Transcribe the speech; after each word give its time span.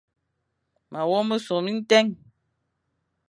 Ma 0.91 1.01
wok 1.09 1.25
mesong 1.27 1.63
bi 1.75 1.81
tèn. 1.89 2.07